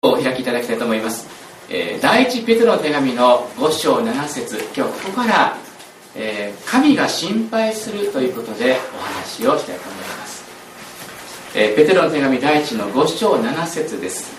[0.00, 1.26] お開きいただきたいと思います、
[1.68, 4.56] えー、第一ペテロの手紙の5章7節。
[4.76, 5.56] 今日ここから、
[6.14, 10.44] えー、神が心配するということでお話をしたいと思います、
[11.56, 14.38] えー、ペテロの手紙第一の5章7節です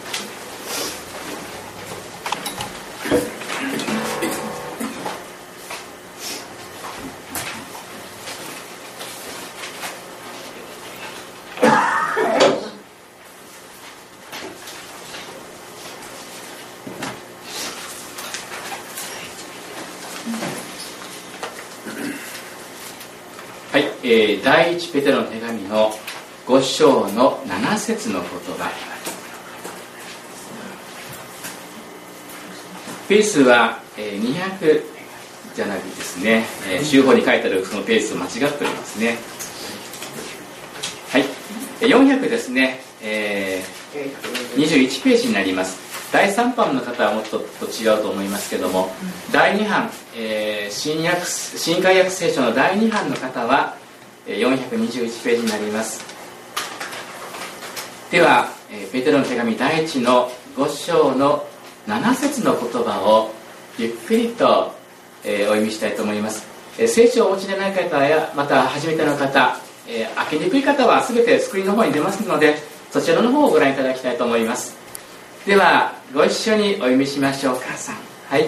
[24.12, 25.91] えー、第一ペテロの手紙の
[26.48, 28.67] 5章の7節の言葉
[33.08, 34.81] ペースは、えー、200
[35.53, 39.17] じゃないですね、えー、集法に書いてあるそのペースを間違っておりますね。
[41.11, 41.25] はい。
[41.88, 45.77] 400ですね、えー、21ページになります。
[46.11, 48.89] 第3版の方はもっとと違うと思いますけども。
[49.31, 53.77] 第2版、えー、新約新海訳聖書の第2版の方は
[54.35, 56.03] 421ページになります。
[58.11, 58.49] では
[58.91, 61.45] ペテロの手紙第1の5章の
[61.88, 63.33] 7節の言葉を
[63.77, 64.73] ゆっくりと
[65.23, 66.47] お読みしたいと思います。
[66.88, 72.55] 聖書をお持ちでない方やまた初めての方開けにくい方は全てスクリーンの方に出ますので
[72.91, 74.77] そちらの方をご覧いただきたいと思います。
[75.45, 77.95] ではご一緒にお読みしましょう母さん。
[78.27, 78.47] はい。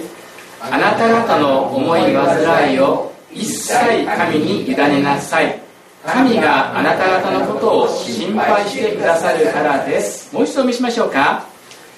[0.61, 5.59] あなた方の思い煩いを一切神に委ねなさい。
[6.05, 10.33] 神があなた方のことを心配してくださるからです。
[10.33, 11.45] もう一度見しましょうか。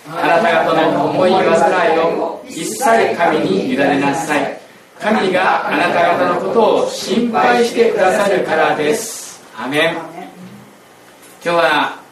[0.09, 4.59] あなた方の思い煩いを一切神に委ねなさい。
[4.99, 9.41] 神があなた方のことを心配してくださるからです。
[9.57, 10.23] アメン。
[11.45, 12.03] 今日は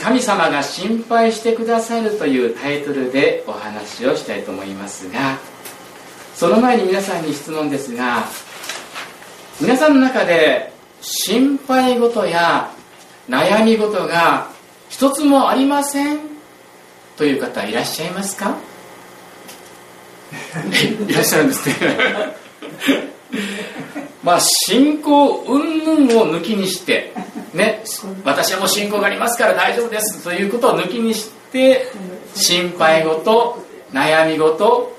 [0.00, 5.38] 神様が心配してくださるというタイトルでお話をしたいと思いますが
[6.34, 8.24] その前に皆さんに質問ですが
[9.60, 12.70] 皆さんの中で心配事や
[13.28, 14.48] 悩み事が
[14.88, 16.18] 一つもありません
[17.16, 18.56] という方いらっしゃいますか？
[21.08, 21.76] いらっしゃるんですね。
[24.22, 27.12] まあ信仰云々を抜きにして
[27.54, 27.82] ね
[28.24, 31.90] 私はもう信仰がありますから大丈夫ですということを抜きにして
[32.34, 34.94] 心配事悩み事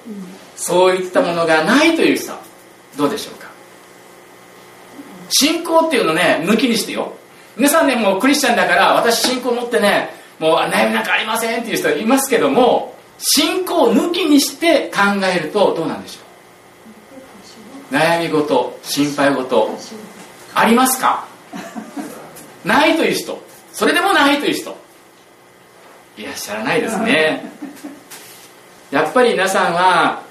[0.56, 2.34] そういったものがないという人
[2.98, 3.51] どうでしょうか？
[5.32, 7.14] 信仰っていうのね抜きにしてよ。
[7.58, 10.10] 皆さんねもうクリスチャンだから私信仰持ってね
[10.40, 16.22] もう悩みなんかありませんっていう人いますけども信仰を抜きにして考えるとどうなんでしょ
[17.92, 17.96] う？
[17.96, 19.70] 悩み事心配事
[20.54, 21.28] ありますか？
[22.66, 23.42] ないという人。
[23.74, 24.76] それでもないという人。
[26.18, 27.44] いらっしゃらないですね。
[28.92, 30.24] やっぱり皆さんは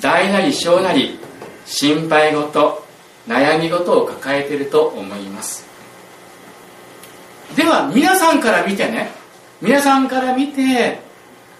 [0.00, 1.18] 大なり小なり
[1.66, 2.84] 心配事
[3.30, 5.64] 悩み事を抱えていると思います。
[7.54, 9.12] では皆さんから見てね。
[9.62, 10.98] 皆さんから見て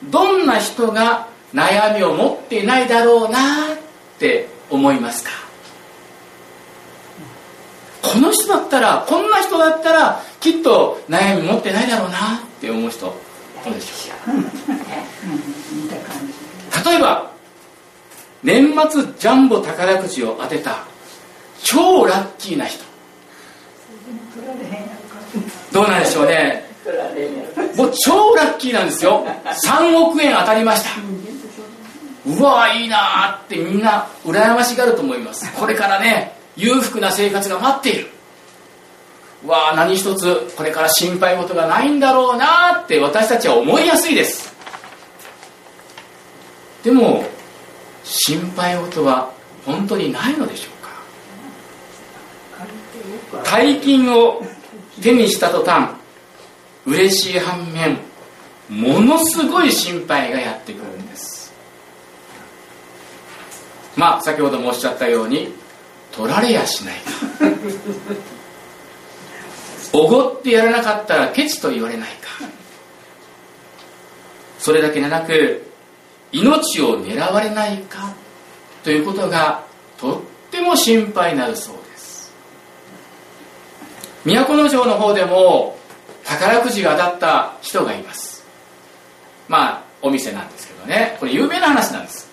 [0.03, 3.41] どんな人が悩みを持っていないだろうなっ
[4.19, 5.31] て思いますか？
[8.03, 13.15] この人だったらこんな人だったらきっと悩み持ってないだろうなって思う人ど
[13.71, 14.35] うでしょう？
[16.91, 17.31] 例えば
[18.43, 20.87] 年末ジャンボ宝くじを当てた
[21.63, 22.85] 超ラッキーな人。
[25.73, 26.69] どうなんでしょうね。
[27.77, 29.27] もう超ラッキーなんですよ。
[29.45, 30.91] 3億円当たりました。
[32.27, 35.53] うわいいなってみんな羨ましがると思います。
[35.55, 38.09] これからね裕福な生活が待っている。
[39.47, 44.55] わあ何一つこれから心配事がないんだろうなって私たちは思いやすいです。
[46.83, 47.25] でも
[48.05, 49.31] 心配事は
[49.65, 50.80] 本当にないのでしょう
[53.45, 54.43] 大金を
[55.01, 55.91] 手にした途端
[56.87, 57.99] 嬉しい反面
[58.69, 61.53] ものすごい心配がやってくるんです。
[63.97, 65.53] まあ先ほどもおっしゃったように
[66.13, 66.95] 取られやしない。
[67.01, 67.11] か
[69.93, 72.29] おごってやらなかったらケチと言われないか。
[74.59, 75.65] それだけでなく
[76.33, 78.15] 命を狙われないか
[78.85, 79.65] ということが
[79.99, 81.80] とっても心配になるそう
[84.25, 85.79] 都城の方でも
[86.25, 88.45] 宝くじが当たった人がいます。
[89.49, 91.17] まあお店なんですけどね。
[91.21, 92.29] これ有名な話なんです。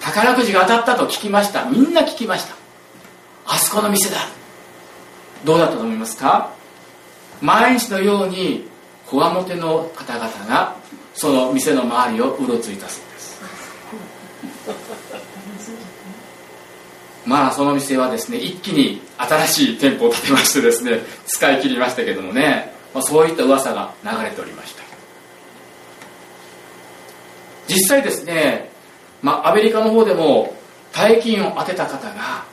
[0.00, 1.64] 宝くじが当たったと聞きました。
[1.66, 2.54] みんな聞きました。
[3.46, 4.18] あそこの店だ。
[5.44, 6.50] どうだったと思いますか？
[7.40, 8.68] 毎日のように
[9.06, 10.76] こわもての方々が
[11.14, 13.42] その店の周りをうろついたそうです。
[17.26, 24.82] まあその店はですね一気に新しい店舗を建てましてですね使い切りましたけどもね、まあ、そういった噂が流れておりました。
[27.68, 28.70] 実際ですね、
[29.22, 30.54] まあ、アメリカの方でも
[30.92, 32.44] 大金を当てた方が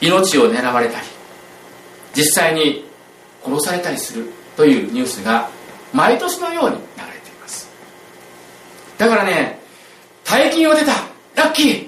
[0.00, 1.06] 命を狙われたり
[2.14, 2.84] 実際に
[3.42, 5.48] 殺されたりするというニュースが
[5.92, 7.70] 毎年のように流れています。
[8.98, 9.58] だからね
[10.24, 10.92] 大金を出た
[11.34, 11.87] ラッキー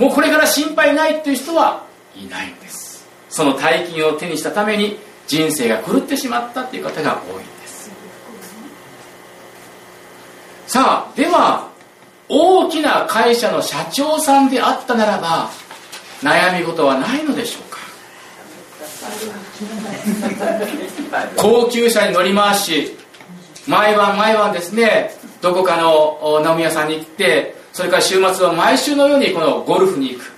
[0.00, 1.84] もうこれから心配ないっていう人は
[2.16, 3.06] いないんです。
[3.28, 7.90] その大金を手にしたために人生が狂ってしまったっていう方が多いんです。
[10.66, 11.68] さあでは
[12.28, 15.50] 大きな会社の社長さんであったならば
[16.22, 17.78] 悩み事はないのでしょうか？
[21.36, 22.96] 高級車に乗り回し
[23.68, 25.10] 毎晩毎晩ですね
[25.42, 30.32] どこかの飲み屋さんに行ってそれから週末は毎週のようにこのゴルフに行く。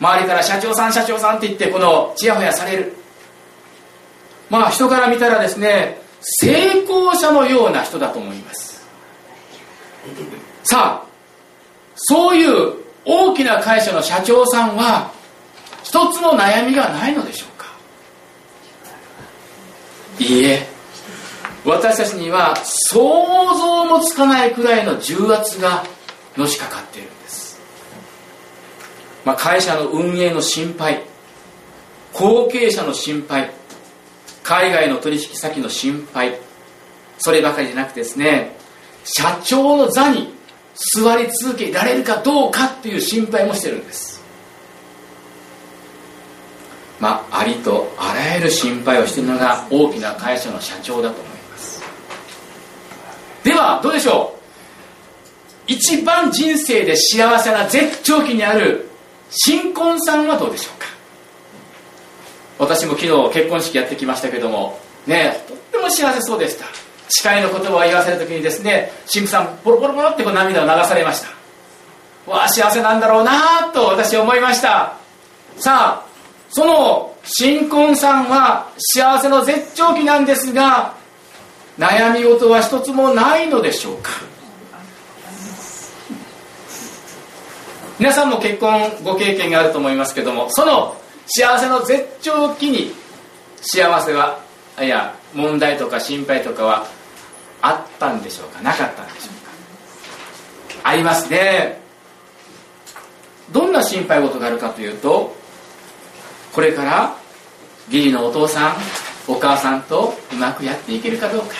[0.00, 2.92] 周りから社長さん社長さんって言ってこのちやほやされる。
[4.50, 8.84] まあ人から見たらですね成功者のような人だと思います。
[10.64, 11.06] さあ
[11.94, 12.74] そういう
[13.04, 15.12] 大きな会社の社長さんは
[15.84, 17.66] 一つの悩みがないのでしょうか。
[20.18, 20.66] いいえ。
[21.64, 22.98] 私たちには想
[23.56, 25.84] 像もつかないくらいの重圧が
[26.36, 27.60] のしかかっているんです、
[29.24, 31.02] まあ、会社の運営の心配
[32.12, 33.50] 後継者の心配
[34.42, 36.38] 海外の取引先の心配
[37.18, 38.56] そればかりじゃなくてですね
[39.04, 40.34] 社長の座に
[40.74, 44.22] 座り続けられるかどうかっていう心配もしてるんです。
[46.98, 51.82] まあありとあらゆる心配をしているのが大きな会社の社長だと思います。
[53.44, 54.41] ではどうでしょう？
[55.66, 58.88] 一番人生で幸せな絶頂期にある
[59.30, 60.86] 新婚さんはどうでしょうか？
[62.58, 66.66] 私も昨日結婚式やってきましたけどもねとっても幸せそうでした。
[67.08, 71.28] 誓いの言葉を言わせる時にですね神父さんポロポロポロってこう涙を流されました。
[72.30, 74.96] わあ幸せなんだろうなと私思いました。
[75.56, 76.06] さあ
[76.50, 80.94] その新婚さんは幸せの絶頂期なんですが
[81.78, 84.10] 悩み事は一つもないのでしょうか？
[88.02, 90.96] 皆さんも結婚ご経験があると思いますけどもその
[91.26, 92.90] 幸せの絶頂期に
[93.60, 94.40] 幸せは
[94.80, 96.84] いや問題とか心配とかは
[97.60, 98.60] あったんでしょうか？
[98.60, 100.88] なかったんでしょうか？
[100.90, 101.80] ありますね。
[103.52, 105.36] どんな心配事があるかというと
[106.52, 107.16] これから
[107.86, 108.74] 義理のお父さん
[109.28, 111.54] お母さんとうまくやっていけるかどうか。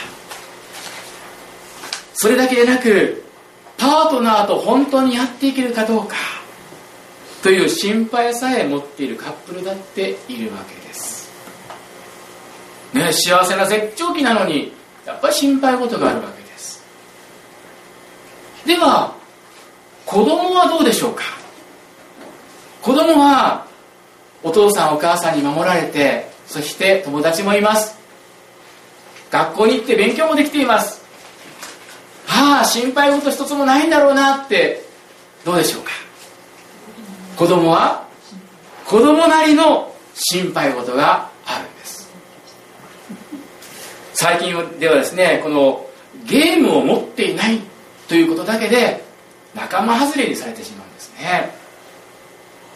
[2.15, 3.23] それだけでなく
[3.83, 6.15] パートナーと本当にやっていけるかどうか。
[7.43, 11.29] という心配さえ持っているカップルだっているわけです。
[12.95, 14.73] ね幸せな絶頂期なのに
[15.05, 16.85] やっぱり心配事があるわけです。
[18.65, 19.17] では
[20.07, 21.25] 子供はどうでしょうか？
[22.83, 23.67] 子供は
[24.45, 27.99] お父さんお母さんに守られてそして友達もいます。
[29.33, 31.02] 学校に行って勉強もできています。
[32.33, 34.83] はあ心配事一つもないんだろうなって。
[35.45, 35.91] どうでしょうか？
[37.37, 38.07] 子供は
[38.87, 42.09] 子供なりの心配事があるんです。
[44.15, 45.87] 最近ではですねこの
[46.27, 47.59] ゲームを持っていない
[48.09, 49.03] ということだけで
[49.55, 51.55] 仲間外れにされてしまうんですね。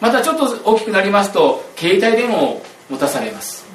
[0.01, 3.65] またちょっと大きくなりますと携帯電話を持たされます。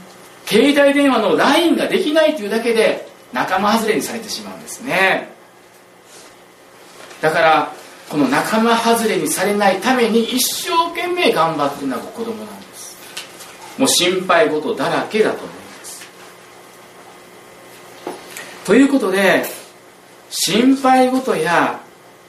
[0.45, 5.33] 携帯電話の LINE ができないというだけで仲間外れにされてしまうんですね。
[7.23, 7.73] だから
[8.11, 12.99] この仲間外れにされないために一生懸命頑張ってるのが子供なんです。
[13.79, 16.07] もう心配事だらけだと思います。
[18.67, 19.45] ということで
[20.29, 21.81] 心配事や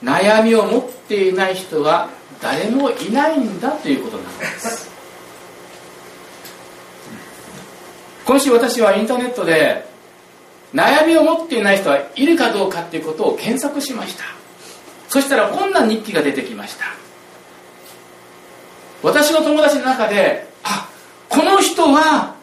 [0.03, 2.09] 悩みを持っていない人は
[2.39, 4.91] 誰もいないんだということなんです。
[8.25, 9.85] 今週私はインターネットで
[10.73, 14.42] 悩みを持っていない人はいるかどうかということを検索しました。
[15.13, 16.85] そしたらこんな日記が出てきました。
[19.03, 20.89] 私の友達の中であ
[21.29, 22.33] この人は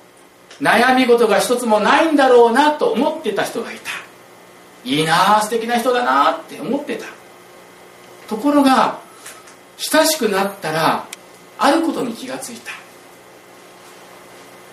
[0.61, 3.91] 悩み事が一つもないんだろうなと思ってた人がいた。
[4.89, 7.07] いいな素敵な人だなって思ってた。
[8.29, 9.01] ところが
[9.77, 11.09] 親しくなったら
[11.59, 12.71] あることに気がついた。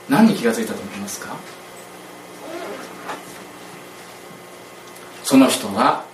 [0.08, 1.36] 何に気がついたと思いますか？
[5.24, 6.06] その人は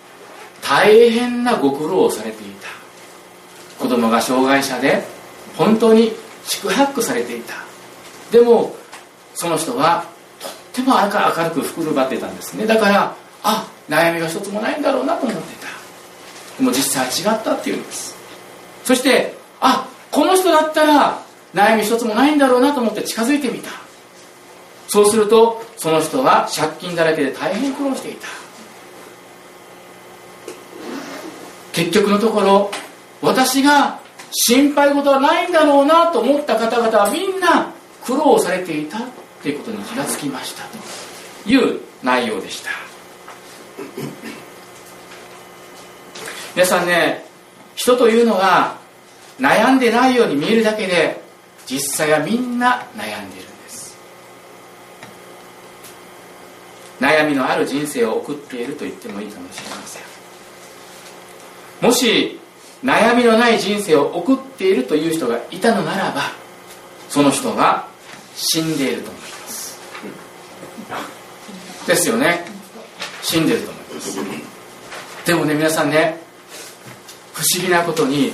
[0.73, 2.67] 大変なご苦労をされていた。
[3.79, 5.03] 子供が障害者で
[5.55, 6.11] 本当に
[6.45, 7.53] 宿泊されていた。
[8.31, 8.75] でも
[9.35, 10.05] その人は
[10.39, 12.65] とっても明るく袋張ってたんですね。
[12.65, 15.67] だからあ悩みが一つもないんだろうなと思っていた。
[16.57, 18.17] でも実際は違ったっていうんです。
[18.83, 21.21] そしてあこの人だったら
[21.53, 23.69] 悩み一つもないんだろうなと思って近づいてみた。
[24.87, 28.27] そうするとその人は借金だらけで大変苦労していた。
[31.73, 32.71] 結局のところ
[33.21, 33.99] 私が
[34.31, 38.99] 心配事はないんだろうなと思った方々はみんな苦労されていた
[39.41, 40.63] ということに気がつきました
[41.43, 42.69] という内容でした。
[46.55, 47.25] 皆さんね
[47.75, 48.77] 人というのは
[49.39, 51.21] 悩んでないように見えるだけで
[51.65, 53.97] 実際はみんな悩んでいるんです。
[56.99, 60.12] 悩みのある人生を送っていると言ってもいいかもしれません。
[61.83, 62.39] もし
[62.81, 66.21] 悩みのない人生を送っているという人がいたのならば
[67.09, 67.89] その人は
[68.35, 69.79] 死んでいると思います。
[71.85, 72.45] ですよね。
[73.21, 74.17] 死んでいると思います。
[75.25, 76.19] でもね皆さんね
[77.33, 78.31] 不思議なことに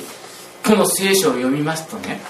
[0.64, 2.22] この聖書を読みますとね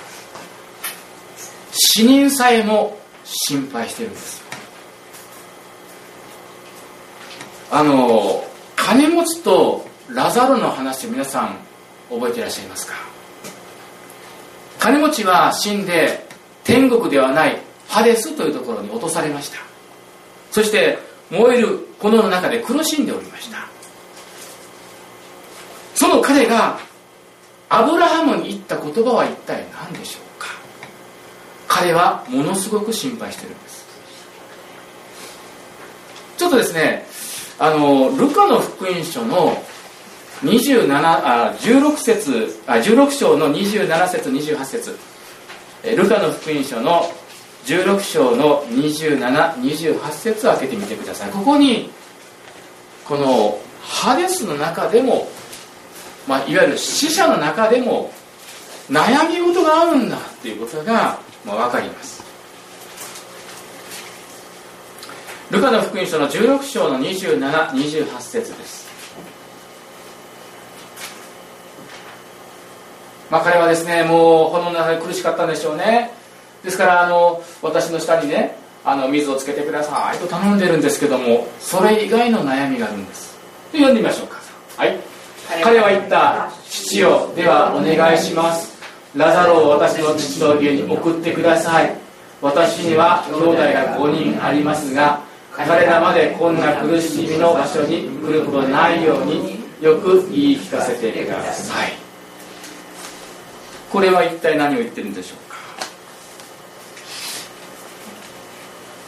[1.74, 4.42] 死人さえも心配してるんです。
[7.72, 8.42] あの
[8.78, 11.58] 金持ちとラザロの話皆さん
[12.10, 12.94] 覚えていらっしゃいますか？
[14.80, 16.25] 金持ちは死んで
[16.63, 19.58] 天国ではないハデスというところに落とされました。
[20.51, 20.98] そして
[21.30, 23.68] 燃える炎の中で苦しんでおりました。
[25.94, 26.80] その彼が
[27.70, 30.48] アブラハムに言った言葉は一体何でしょうか？
[31.68, 33.86] 彼はものすごく心配してるんです。
[36.38, 37.06] ちょっとですね
[37.60, 39.62] あのルカの福音書の
[40.43, 44.98] 27あ16節あ16章の27節28節。
[45.84, 47.12] ルカの福音書の
[47.65, 51.31] 16章の2728節を開けてみてください。
[51.31, 51.89] ここに
[53.05, 55.27] このハデスの中でも、
[56.27, 58.12] まあ、いわゆる死者の中でも
[58.89, 62.24] 悩み事があるんだっていうことが、まあ、分かります。
[65.51, 68.88] ルカの福音書の16章の2728節です。
[73.29, 76.12] まあ、彼はですねもう炎の中で苦しかったんでしょうね。
[76.63, 80.17] ですからあの私の下にねあの水をつけてください。
[80.17, 83.38] と頼んでるんですけどもそれ以外の悩みがあるんです。
[83.71, 84.38] で読んでみましょうか。
[84.77, 84.98] はい。
[85.63, 88.79] 彼は言った父よではお願いします。
[89.15, 92.09] ラザロを私の父の家に送ってください。
[92.41, 95.21] 私には兄弟が5人ありますが
[95.51, 101.99] 彼らまでこんな苦しみの場所に来ることないようによく言い聞かせてください
[103.91, 105.58] これは一体何を言ってるんでしょうか？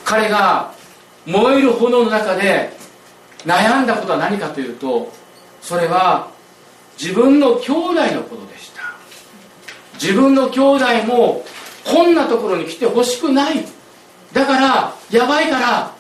[0.06, 0.74] 彼が
[1.26, 2.72] 燃える炎の中で
[3.46, 5.12] 悩んだことは何かというと
[5.62, 6.32] それは
[7.00, 8.82] 自分の兄弟のことでした。
[9.94, 11.44] 自分の兄弟も
[11.86, 13.66] こんなところに来てほしくない。
[14.34, 15.96] だからやばいから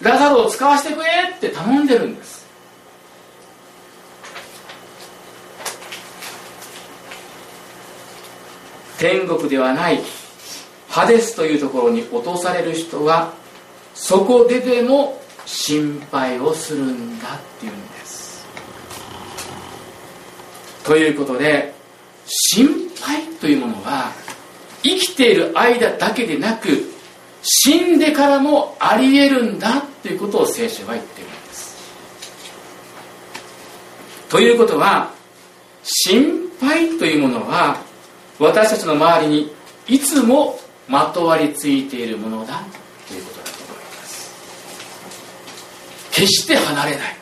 [0.00, 2.41] ラザロを使わせてくれって頼んでるんです。
[8.98, 10.00] 天国ではない。
[10.88, 13.32] ハデスというところに落とされる人は
[13.94, 18.46] そこででも心配をするんだっていうんです。
[20.84, 21.74] ということで
[22.26, 24.12] 心配というものは
[24.82, 26.92] 生きている間だけでなく
[27.42, 31.76] 死んでからもありえるんだということを聖書は言っているんです。
[34.28, 35.10] ということは
[35.82, 37.78] 心配というものは
[38.42, 39.52] 私たちの周りに
[39.86, 40.58] いつも
[40.88, 42.60] まとわりついているものだ
[43.08, 44.32] ということだと思います。
[46.10, 47.16] 決して離れない。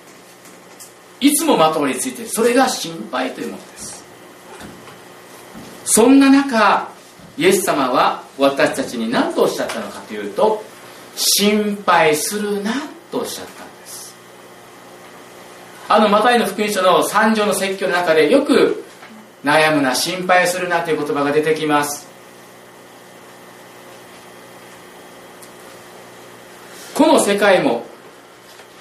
[1.20, 4.04] いつもまとわりついているそれが心配というものです。
[5.84, 6.88] そんな中
[7.36, 10.64] イエス様は私たちに何とおっしゃったのかというと
[11.16, 12.72] 心配するな
[13.12, 14.14] とおっしゃったんです。
[15.86, 18.84] あのマタイの福音書の三条の説教の中でよく
[19.44, 22.08] 悩むな心配するなという言葉が出てきます。
[26.94, 27.86] この世界も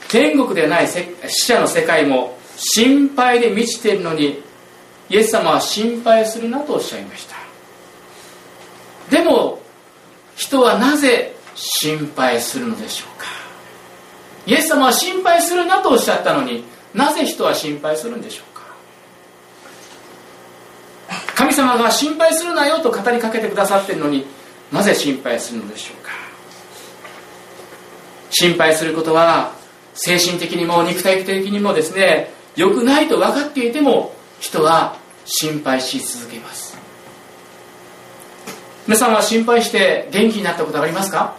[0.09, 1.05] 天国ではない死
[1.45, 4.43] 者の世界も心配で満ちているのに
[5.09, 7.37] イエス様は心配するなとおっしゃいました。
[9.09, 9.61] でも
[10.35, 13.25] 人はなぜ心配するのでしょうか？
[14.45, 18.61] イエス様は心配するなとおっしゃったのになぜ人は心配するんでしょうか
[21.35, 24.25] 神様が心配するなよと語りかけてくださっているのに
[24.71, 26.11] なぜ心配するのでしょうか？
[28.31, 29.53] 心配することは
[29.93, 36.77] 精神的にも肉体的にもですね良くないと分かっていても人は心配し続けます。
[38.87, 41.35] 皆さんは心配して元気になったことありますか？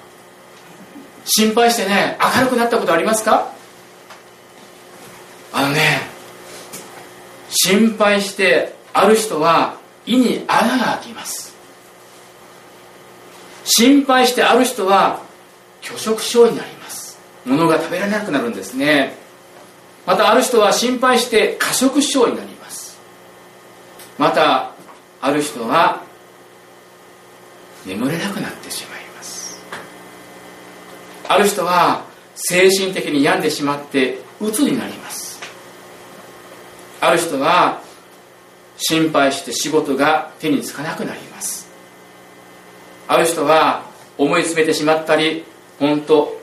[1.25, 3.53] 心配してね明るくなったことありますか？
[5.53, 6.01] あのね
[7.49, 11.55] 心配してある人は胃に穴が開きます。
[13.65, 15.23] 心配してある人は
[15.83, 17.19] 拒食症になります。
[17.45, 19.15] 物が食べられなくなるんですね。
[20.07, 22.99] またある人は心配して過食症になります。
[24.19, 24.73] また
[25.21, 26.03] ある人は
[27.87, 29.61] 眠れなくなってしまいます。
[31.29, 32.05] ある人は
[32.35, 35.41] 精神的に病んでしまって鬱になります。
[37.01, 37.83] ある人は
[38.81, 41.69] 心配して仕事が手につかなくなります。
[43.07, 43.85] ある人は
[44.19, 45.45] 思い詰めてしまったり
[45.79, 46.39] 本当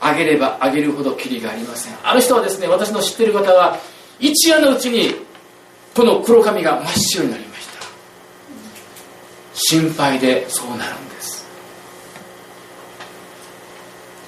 [0.00, 1.94] あげればあげるほどキリがありません。
[2.02, 3.78] ある人はですね私の知っている方は
[4.18, 5.14] 一夜のうちに
[5.94, 7.86] この黒髪が真っ白になりました。
[9.54, 11.46] 心配でそうなるんです。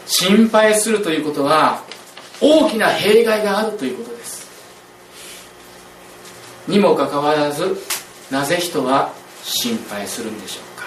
[0.07, 1.83] 心配するということは
[2.41, 4.20] 大きな弊害があるということです。
[6.71, 7.77] にもかかわらず
[8.31, 9.13] なぜ人は
[9.43, 10.87] 心配するんでしょうか？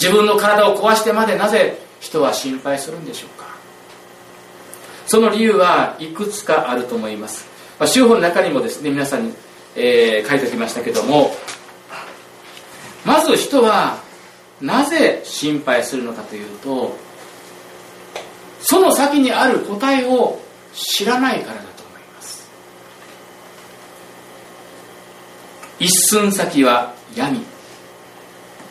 [0.00, 3.46] 自分の体を壊してまでなぜ人は心配するんでしょうか？
[5.06, 7.44] その理由はいくつかあると思います、
[7.78, 9.34] まあ、州法の中にもですね皆さんに、
[9.76, 11.34] えー、書いておきましたけども
[13.04, 13.98] まず人は
[14.60, 16.96] なぜ心配するのかというと
[18.60, 20.40] その先にある答えを
[20.72, 22.48] 知らないからだと思います
[25.82, 27.44] 一寸先は闇。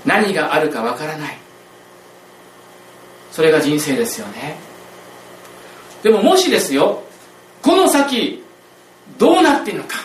[0.05, 1.38] 何があるかわからない。
[3.31, 4.57] それが人生ですよね。
[6.03, 7.03] でももしですよ
[7.62, 8.41] この先
[9.19, 9.97] どうなっているのか。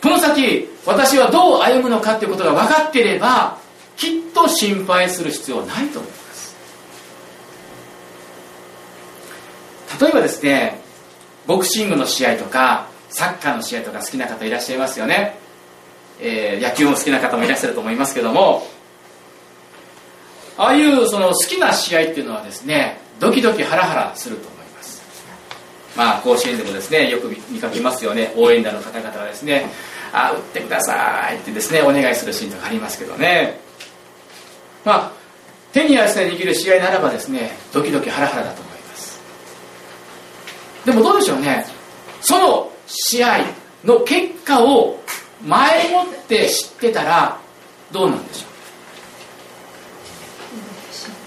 [0.00, 3.58] この先私はどう歩むのかっていうことが分かっていれば
[3.96, 6.56] きっと心配する必要はないと思います。
[10.00, 10.80] 例えばですね
[11.46, 15.38] ボクシングの試合とかサッカーの試合とか好きな方いらっしゃいますよね、
[16.20, 18.66] えー、野球も好きな方もいらっしゃると思いますけども
[20.56, 25.02] ああいうその好きな試合っていうのはですねドキドキハラハラすると思います。
[25.96, 28.32] まあ、甲子園でもですねよく見かけますよね。
[28.36, 29.70] 応援団の方々がですね
[30.12, 33.60] 「あ打ってください」ってですねお願いするシーンとかありますけどね。
[34.84, 35.12] まあ
[35.72, 39.20] 手に汗握る試合ならばですねドキドキハラハラだと思います。
[40.84, 41.66] でもどうでしょうね。
[42.20, 43.38] その試合
[43.84, 45.00] の結果を
[45.46, 47.38] 前もって知ってたら
[47.92, 48.50] どうなんでしょう？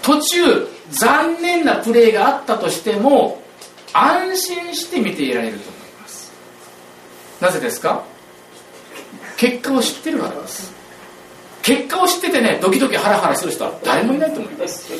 [0.02, 3.42] 途中残念なプレーがあったとしても
[3.92, 6.32] 安心して見ていられると思います。
[7.40, 8.04] なぜですか？
[9.36, 10.72] 結果を知ってるからです。
[11.62, 14.90] 結果を知っててねドキドキハラハラする人は誰もいないと思います。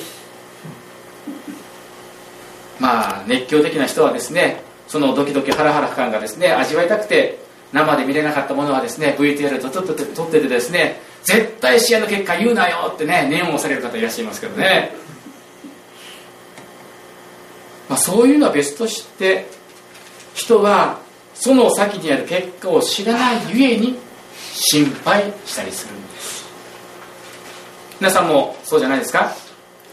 [2.78, 7.38] まあ熱狂的な人はですねそのドキドキハラハラ感がですね味わいたくて
[7.72, 14.92] 生で見れなかったものはですね VTR と撮って撮っててですね絶対試合の結果言うなよってね念を押される方いらっしゃいますけどね。
[17.88, 19.46] まあ、そういうのは別として
[20.35, 21.00] 人は
[21.35, 23.96] その先にある結果を知らないゆえに
[24.52, 26.44] 心配したりするんです。
[27.98, 29.33] 皆さんもそうじゃないですか？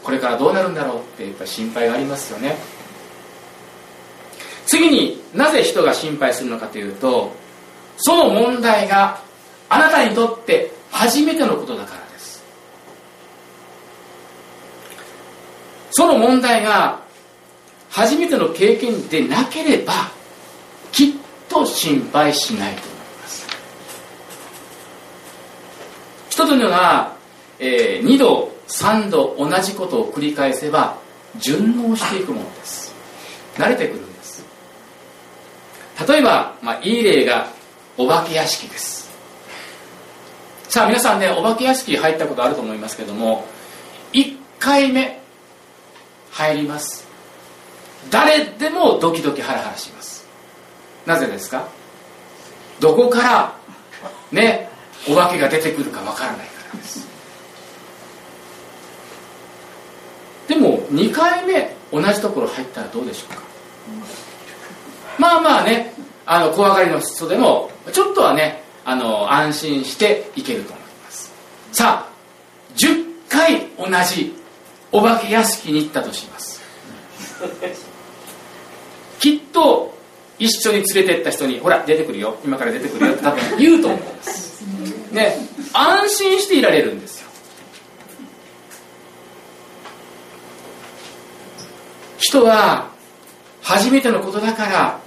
[0.04, 2.56] これからどうなるんだろうってやっぱ心配がありますよね。
[4.66, 7.32] 次になぜ人が心配するのかというと
[7.96, 9.20] その問題が
[9.68, 12.42] あなたにとって初めてのことだからです。
[15.90, 17.00] その問題が
[17.90, 19.92] 初めての経験でなければ
[20.92, 21.12] きっ
[21.48, 23.46] と心配しないと思います。
[26.30, 27.16] 人というのは、
[27.58, 30.98] えー、2度3度同じことを繰り返せば
[31.38, 32.94] 順応していくものです。
[33.56, 34.44] 慣れてくるんです。
[36.06, 37.55] 例えば、まあ、いい例が
[37.98, 39.10] お化け屋敷です。
[40.68, 43.46] さあ皆さんねお化け屋敷入ったことあると思いますけども
[44.12, 45.20] 1回目
[46.32, 47.06] 入ります。
[48.10, 50.26] 誰でもドキドキハラハラします。
[51.06, 51.68] なぜですか？
[52.80, 53.54] どこから
[54.30, 54.68] ね
[55.08, 57.06] お化けが出てくるかわからないからです。
[60.48, 63.40] でも2回目同じところ入ったらどうでしょうか？
[65.18, 65.94] まあまあね
[66.26, 71.32] あの怖がりの人でもちょっとはねあの安心していけると思います。
[71.72, 72.12] さあ
[72.76, 74.34] 10回同じ
[74.92, 76.60] お化け屋敷に行ったとします。
[79.20, 79.96] きっと
[80.38, 82.36] 一緒に連れてった人に「ほら出てくるよ。
[82.44, 84.62] 今から出てくるよ」って多分言うと思います。
[85.12, 87.28] ね安心していられるんですよ。
[92.18, 92.88] 人は
[93.62, 95.05] 初めてのことだから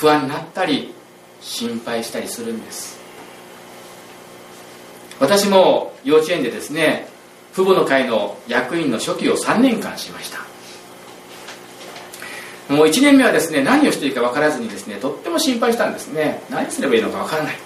[0.00, 0.94] 不安になったり
[1.42, 2.98] 心配したりするんです。
[5.18, 7.06] 私も幼稚園でですね
[7.52, 10.38] 父母の会の役員の初期を3年間しました。
[12.72, 16.42] もう1年目はですね何をしていいか分からずにですねとっても心配したんですね。
[16.48, 17.56] 何すればいいのか分からない。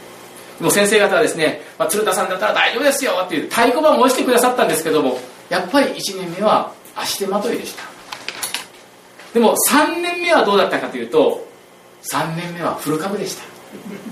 [0.58, 5.18] でも先生方はですね、まあ、鶴田さんだったら大丈夫ですよっていう太鼓判を押してくださったんですけども
[5.50, 7.84] やっぱり1年目は足手まといでした。
[9.34, 11.53] でも3年目はどうだったかというと
[12.10, 13.44] 3年目はフル株でした。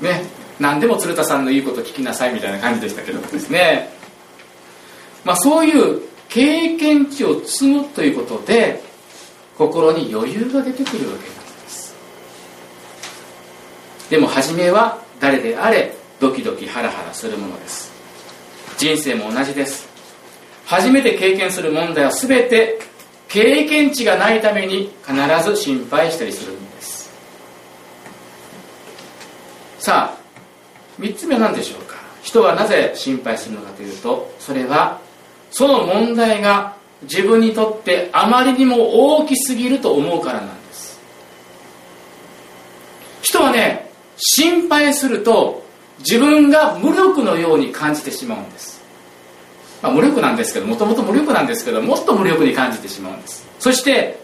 [0.04, 0.24] ね。
[0.58, 3.90] 何でも鶴田さんの言うこと聞きなさいみたいな感じでしたけどもですね。
[5.24, 8.82] まあそういう経験値を積むということで
[9.56, 11.94] 心に余裕が出てくるわけなんです。
[14.10, 17.92] でも初めは誰であれドキドキハラハラするものです。
[18.78, 19.92] 人生も同じです。
[20.66, 22.78] 初めて経験する問題は全て
[23.28, 27.10] 経験値がないために必ず心配したりするんです
[29.82, 31.96] さあ3つ目は何でしょうか。
[32.22, 35.00] 人はなぜ心配するのかというとそれは
[35.50, 41.00] その問題が自分にとってあまりにも大きすぎると思うからなんです。
[43.22, 45.64] 人はね心配すると
[45.98, 48.80] 自分が無力のように感じてしまうんです、
[49.82, 53.44] まあ、無力なんですけどもともと無力なんですけどもっと無力に感じてしまうんです。
[53.58, 54.20] そして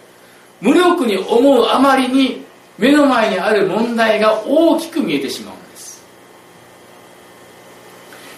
[0.60, 2.46] 無力に思うあまりに
[2.78, 6.02] 目の前にある問題が大きく見えてしまうんです。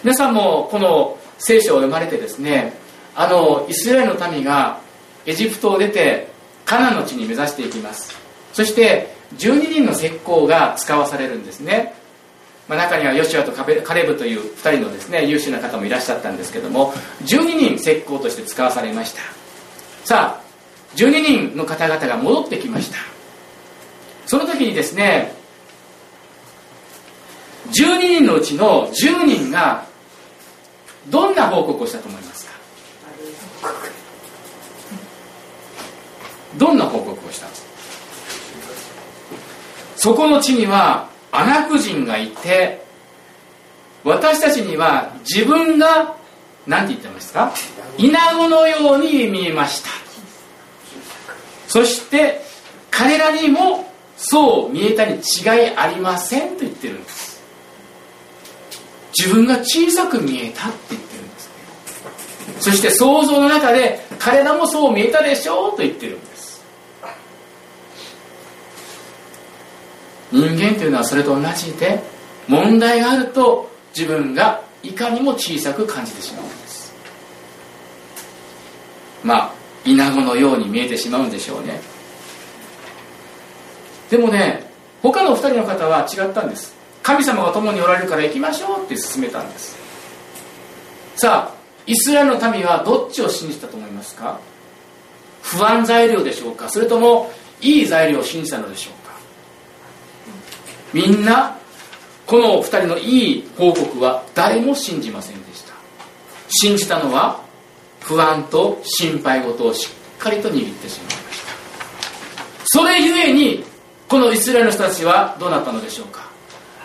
[0.02, 2.72] 皆さんもこの聖書を読まれてですね
[3.14, 4.80] あのイスラエルの民が
[5.26, 6.28] エジプトを出て
[6.64, 8.16] カナの地に目指していきます。
[8.52, 11.94] そして12人の石膏が使わされるんですね、
[12.68, 19.20] まあ、中にはヨシュアとカレブという2人のですね優秀な方もいらっしゃったんですけども12人石膏として使わされました。
[20.04, 20.42] さあ
[20.96, 23.19] 12人の方々が戻ってきました。
[24.30, 25.32] その時にですね
[27.66, 29.84] 12人のうちの10人が
[31.08, 32.52] どんな報告をしたと思いますか？
[36.56, 37.48] どんな報告をした？
[39.96, 42.84] そこの地にはアナク人がいて
[44.04, 46.14] 私たちには自分が
[46.68, 47.54] 何て言ってましたか？
[47.98, 49.88] イナゴのように見えました。
[51.66, 52.42] そして
[52.92, 53.89] 彼らにも
[54.22, 55.20] そう見えたに違い
[55.76, 57.40] ありませんと言ってるんです。
[59.18, 61.50] 自分が小さく見えたって言ってるんです。
[62.60, 66.62] そして想像の中で彼らもそう見えたでしょうと言ってるんです。
[70.30, 72.02] 人間というのはそれと同じで
[72.46, 76.92] 問題があると自分がいかにも小さく感じてしまうんです。
[79.24, 79.54] まあ
[79.86, 81.80] イナゴのように見えてしまうんでしょうね。
[84.10, 84.68] でもね
[85.02, 86.74] 他の2人の方は違ったんです。
[87.02, 89.76] 神様が共におられるから行きましょうって勧めたんです。
[91.16, 91.54] さあ
[91.86, 94.38] イスラエルの民はどっちを信じたと思いますか？
[95.42, 96.68] 不安材料でしょうか？
[96.68, 99.14] それともいい材料を信じたのでしょうか？
[100.92, 101.56] みんな
[102.26, 105.72] この2人のいい報告は誰も信じませんでした。
[106.48, 107.42] 信じたのは
[108.00, 111.52] 不安と心配事をしっかりと握ってしまいました。
[112.66, 113.64] それゆえに
[114.10, 116.28] このイスラエルの人たちはどうなったのでしょうか？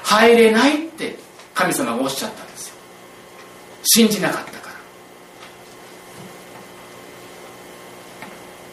[0.04, 1.18] 入れないって
[1.56, 2.76] 神様がおっしゃったんですよ。
[3.84, 4.76] 信じなかったから。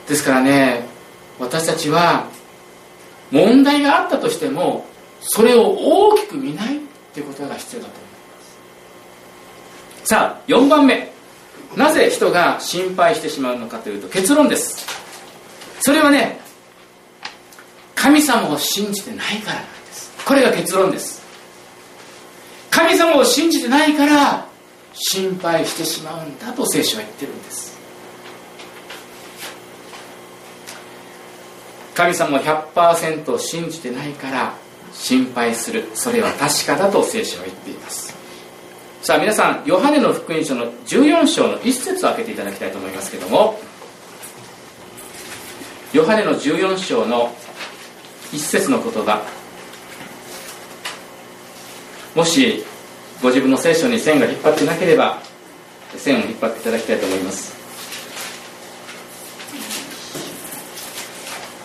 [0.07, 0.87] ですからね
[1.38, 2.27] 私たちは
[3.31, 4.85] 問題があったとしても
[5.23, 6.81] それを大きく見ないっ
[7.15, 8.11] ていうことが必要だと思いま
[10.03, 10.09] す。
[10.11, 11.11] さあ4番目。
[11.75, 14.87] なぜ人が心配してしまうのかというと結論です。
[15.81, 16.41] それはね
[18.03, 20.12] 神様を信じてないからなんです。
[20.27, 21.23] これが結論です。
[22.69, 24.49] 神様を信じてないから
[24.93, 27.79] 心配してしまうんだと聖書は言ってるんです。
[31.95, 34.55] 神様を100%信じてないから
[34.93, 35.88] 心配する。
[35.95, 38.17] それは確かだと聖書は言っています。
[39.03, 43.61] さあ皆さんヨハネの福音書の14章の一節を開けていただきたいと思いますけども
[45.93, 47.35] ヨハネの14章の
[48.33, 49.23] 一節の言葉。
[52.14, 52.64] もし
[53.23, 55.23] ご自分の聖書に線が引っ張ってなければ
[55.97, 57.55] 線を引っ張っていただきたいと思います。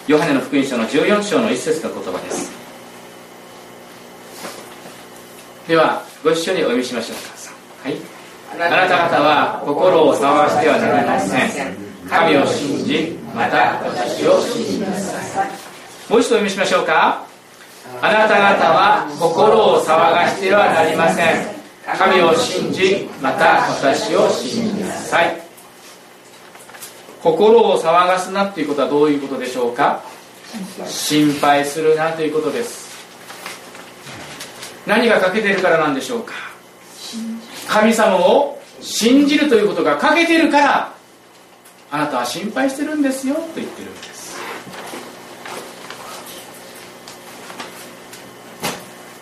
[0.08, 2.52] ヨハネの福音書の14章の一節の言葉です。
[5.68, 7.90] ではご一緒にお読みしましょうか。
[7.90, 7.98] はい。
[8.54, 11.76] あなた方は心を騒がしてはなりません。
[12.10, 15.67] 神を信じまた私を信じなさい。
[16.10, 17.26] もう一度お読みしましょうか。
[18.02, 21.58] あなた方は心を騒がしてはなりません。
[21.98, 25.42] 神を信じまた私を信じなさい。
[27.24, 30.02] 心を騒がすなということはどういうことでしょうか？
[30.86, 32.88] 心配するなということです。
[34.86, 36.34] 何が欠けてるからなんでしょうか？
[37.68, 40.94] 神様を信じるということが欠けてるから
[41.92, 44.17] あなたは心配してるんですよと言ってるんです。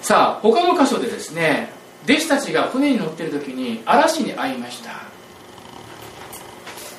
[0.05, 1.71] さあ他の箇所でですね
[2.03, 4.91] 弟子たちが船に乗っている時に嵐に遭いました。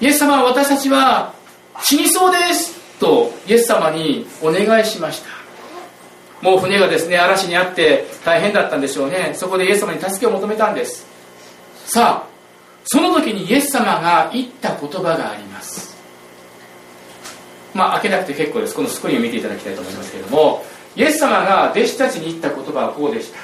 [0.00, 1.32] イエス様は私たちは
[1.84, 5.28] 死にそうですとイエス様にお願いしました。
[6.42, 9.34] もう船がですね嵐にあって大変だったんでしょうね。
[9.34, 11.06] そこでイエス様に助けを求めたんです。
[11.84, 12.28] さあ
[12.86, 15.96] その時にイエス様が言った言葉があります。
[17.72, 18.74] まあ開けなくて結構です。
[18.74, 20.64] このスクリーンを見ていただきたいと思いますけれども。
[20.96, 23.38] イエス様が弟子たちに言った言葉はこうでした。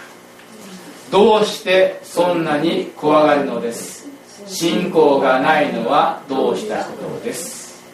[1.11, 4.09] どうしてそんなに怖がるのです？
[4.47, 7.85] 信仰がないのはどうしたことです？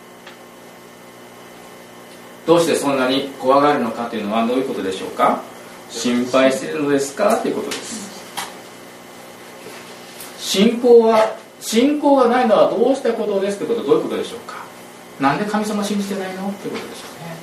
[2.46, 5.42] どうしてそんなに怖がるのかというのはどういうことでしょうか？
[5.90, 7.36] 心配しているのですか？
[7.38, 8.08] ということです。
[10.38, 13.58] 信仰は信仰がないのはどうしたことです？
[13.58, 14.64] ということはどういうことでしょうか？
[15.18, 16.52] なんで神様信じてないの？
[16.52, 17.36] ということでしょうね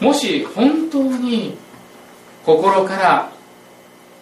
[0.00, 1.56] もし本当に
[2.44, 3.32] 心から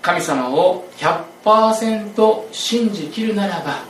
[0.02, 3.82] 神様を100%信じきるならば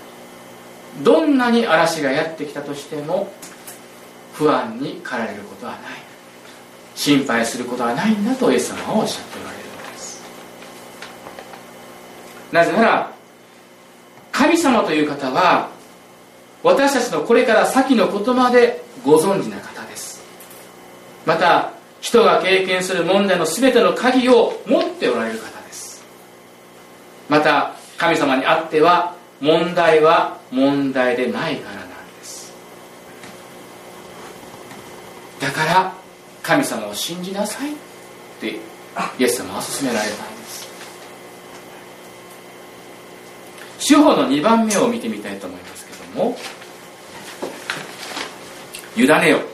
[1.02, 3.32] どんなに嵐がやってきたとしても
[4.32, 5.80] 不安に駆られることはない。
[6.94, 10.22] 心配することはないんだとイエス様はおっしゃっておられるのです。
[12.52, 13.12] なぜなら
[14.30, 15.70] 神様という方は
[16.62, 20.22] 私たちのこれから先のことまでご存知な方です。
[21.26, 21.73] また
[22.04, 26.04] 人が経験する問題の全ての鍵を持っておられる方です。
[27.30, 32.52] また神様にあっては問題は問題でないからなんです。
[35.40, 35.94] だから
[36.42, 37.74] 神様を信じなさいっ
[38.38, 38.48] て
[39.18, 40.68] イエス様は勧められたんです。
[43.78, 46.36] 主法の2番目を見てみたいと思いますけども
[48.94, 49.53] 委ねよ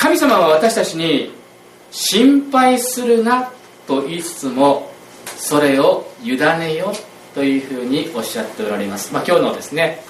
[0.00, 1.30] 神様は私たちに
[1.90, 3.52] 心配するな
[3.86, 4.90] と言いつつも
[5.36, 6.90] それを委ねよ
[7.34, 10.02] というふうにおっしゃっておられます、まあ、今日のですね、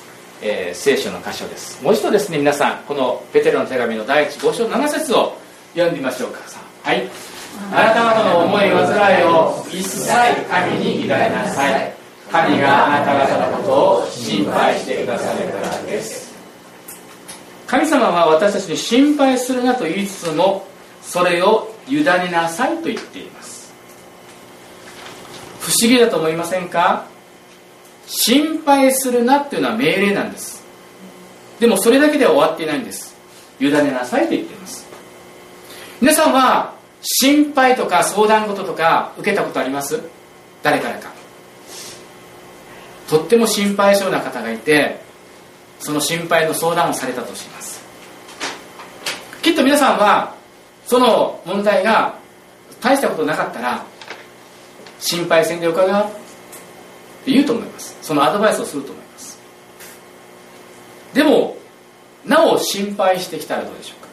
[0.43, 1.83] えー、聖書の箇所です。
[1.83, 5.37] もう一度ですね皆さんこのペテロの手紙の第一5章7節を
[5.75, 6.39] 読んでみましょうか。
[6.85, 7.11] はい。
[7.73, 10.09] あなた方の思い煩いを一切
[10.49, 11.93] 神に委ねなさい。
[12.31, 16.30] 神があなた方のことを心配してくださるからです。
[17.71, 20.67] 神様は私たちに心配するなと言いつつも
[21.03, 23.73] それを委ねなさいと言っています。
[25.61, 27.07] 不思議だと思いませんか？
[28.09, 30.65] 心配するなっていうのは命令なんです。
[31.61, 33.17] でもそれだけでは終わっていないんです。
[33.61, 34.85] 委ねなさいと言っています。
[36.01, 40.03] 皆さんは心配とか相談事とか受けたことあります？
[40.65, 41.13] 誰からか。
[43.09, 44.99] とっても心配性な方がいて
[45.79, 47.60] その心配の相談をされたとします。
[49.43, 50.35] きっと皆さんは
[50.87, 52.19] その問題が
[52.81, 53.85] 大したことなかったら
[54.99, 56.11] 心配せんで伺うっ
[57.25, 57.97] て言うと思います。
[58.03, 59.39] そのアドバイスをすると思います。
[61.15, 61.57] でも
[62.25, 64.09] なお心配してきたらどうでしょうか。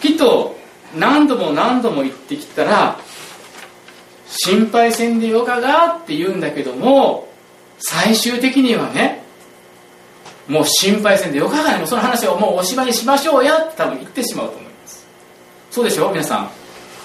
[0.00, 0.56] きっと
[0.96, 2.98] 何度も何度も言ってきたら
[4.26, 7.28] 心配せんでよかがって言うんだけども
[7.78, 9.22] 最終的にはね
[10.48, 15.06] もう心配せんでよかがねもその話をもうおしまいにしましょうやって多分言ってしまうと思います。
[15.70, 16.10] そうでしょ？
[16.10, 16.50] 皆さん。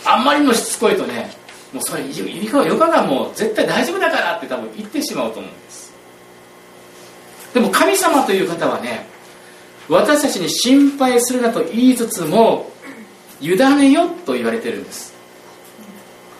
[0.05, 1.31] あんまりのしつこいとね
[1.73, 5.93] もうそれよかがもう絶対大丈夫だからって多分言ってしまうと思うんです。
[7.53, 9.07] でも神様という方はね
[9.87, 12.71] 私たちに心配するなと言いつつも
[13.39, 15.13] 委ねよと言われてるんです、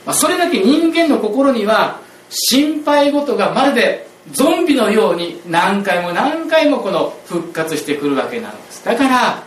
[0.06, 8.84] まあ、それだけ人間の心には心配事がまるでゾンビのように何回も何回もこの復活してくるわけなんです。
[8.84, 9.44] だから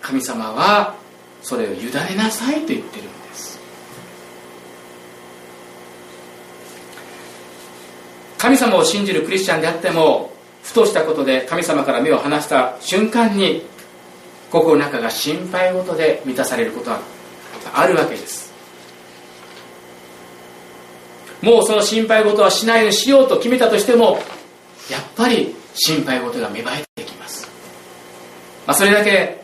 [0.00, 0.96] 神様は
[1.42, 3.58] それを委ねなさいと言ってるんです。
[8.38, 13.62] 神様を信じるクリスチャンであってもふとしたことで神様から目を離した瞬間に
[14.50, 17.00] 心の中が心配事で満たされることは
[17.72, 18.45] あるわけです。
[21.42, 24.18] もうその心配事はしないようにしようと決めたとしても
[24.90, 27.48] やっぱり心配事が芽生えてきます、
[28.66, 29.42] まあ、それだけ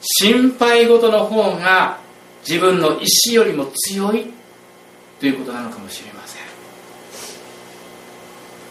[0.00, 1.98] 心配事の方が
[2.46, 4.30] 自分の意志よりも強い
[5.18, 6.42] ということなのかもしれません。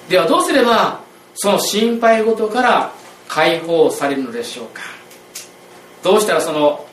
[0.09, 1.01] ではどうすれば
[1.33, 2.93] その心配事から
[3.27, 4.81] 解放されるのでしょうか。
[6.03, 6.85] どうしたらその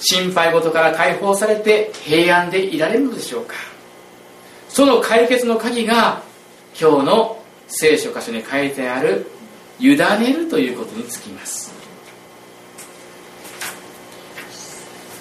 [0.00, 3.54] 心配事から解放されて平安でいられるのでしょうか。
[4.68, 6.22] その解決の鍵が
[6.80, 9.30] 今日の聖書箇所に書いてある
[9.80, 9.96] 委ね
[10.32, 11.72] るということにつきます。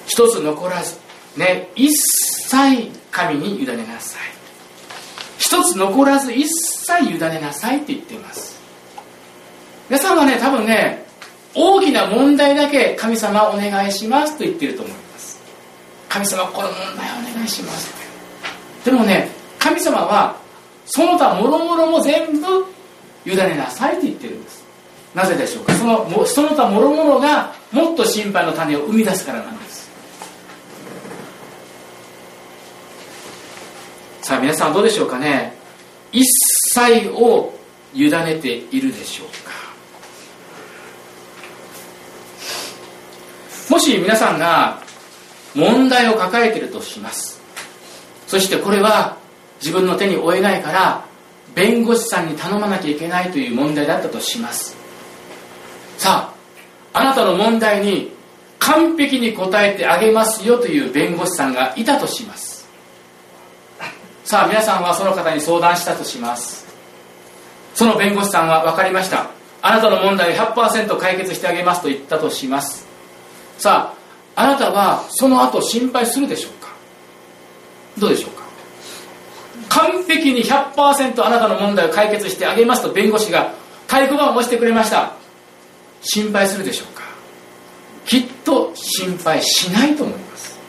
[0.08, 0.98] 一つ残らず
[1.36, 4.22] ね一切神に委ねなさい。
[5.38, 8.58] 一つ残らず一切委ねなさいって言っています。
[9.90, 11.06] 皆さんはね多分ね
[11.54, 15.40] 大きな問題だけ神様お願いしますと言ってると思います。
[16.10, 17.94] 神様この問題お願いします。
[18.86, 19.37] でもね
[19.68, 20.38] 神様は
[20.86, 22.66] その他もろもろも全部
[23.26, 24.66] 委ねなさいと言ってるんです。
[25.14, 25.74] なぜでしょうか？
[25.74, 29.90] そのその他もろもろがもっと心配の種を生み出すからなんです。
[34.22, 35.54] さあ皆さんどうでしょうかね？
[36.14, 36.24] 一
[36.74, 37.54] 切を
[37.94, 39.52] 委ねているでしょうか？
[43.70, 44.82] もし皆さんが
[45.54, 47.42] 問題を抱えているとします。
[48.28, 49.18] そしてこれは
[49.60, 51.06] 自分の手に負えないから
[51.56, 54.76] 弁護士さんに頼まなきゃいけないという問題だったとします。
[55.98, 56.32] さ
[56.93, 58.12] ああなたの問題に
[58.60, 62.67] 完璧に答えてあげますよという弁護士さんがいたとします。
[64.24, 66.65] さあ皆さんはその方に相談したとします。
[67.76, 69.30] その弁護士さんは分かりました。
[69.62, 72.86] あなたの問題100%解決してあげますと言ったとします。
[73.58, 73.93] さ
[74.36, 76.70] ああなたはその後心配するでしょうか？
[77.98, 78.47] どうでしょうか？
[79.70, 83.54] 完璧に100%あなたの問題を解決してあげますと弁護士が
[83.88, 85.14] 太鼓判を押してくれました。
[86.02, 87.04] 心配するでしょうか？
[88.06, 90.60] きっと心配しないと思います。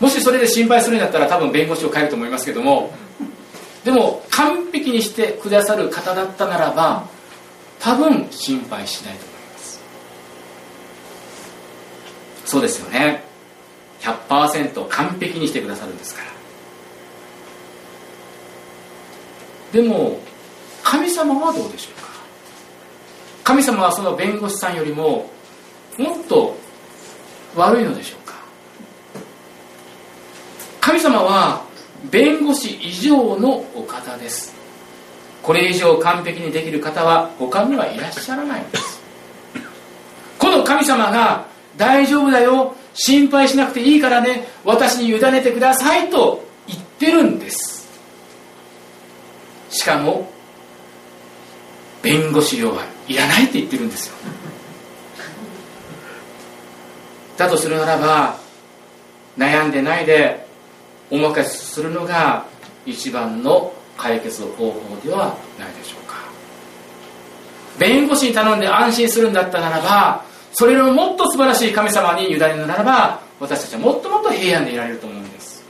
[0.00, 2.92] もしそれで心配するんだったら多分弁護士を変えると思いますけども。
[3.84, 7.08] でも完璧にしてくださる方だったならば
[7.80, 9.80] 多分心配しないと思います。
[12.44, 13.24] そうですよね。
[14.00, 16.31] 100%完璧にしてくださるんですから。
[19.72, 20.20] でも
[20.82, 22.08] 神様はどうでしょうか？
[23.44, 25.30] 神様はその弁護士さんよりも
[25.98, 26.56] もっと
[27.56, 28.34] 悪いのでしょうか？
[30.80, 31.64] 神様は
[32.10, 34.54] 弁護士以上のお方です。
[35.42, 39.00] これ以上完璧にできる方は他にはいらっしゃらないんです。
[40.38, 47.71] この神様が大丈夫だよ心配しなくていいからね私に委ねてくださいと言ってるんです。
[49.72, 50.30] しかも
[52.02, 54.14] 弁護士料はいらないって言ってるんですよ。
[57.38, 58.36] だとするならば
[59.36, 60.46] 悩んでないで
[61.10, 62.44] お任せするのが
[62.84, 66.16] 一番の解決方法ではないでしょうか。
[67.78, 75.64] 弁護士に頼んで安心するんだったならばそれよりももっと素晴らしい神様に委ねるならば私たちはもっともっと平安でいられると思うんです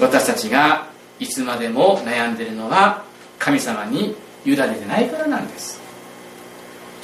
[0.00, 3.04] 私たちがいつまでも悩んでいるのは
[3.38, 5.80] 神様に委ねてないからなんです。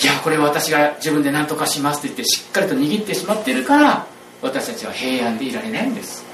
[0.03, 4.07] いやこれは私が自分で何とかしますと言ってしっかりと握ってしまっているから
[4.41, 6.25] 私たちは平安でいられないんです。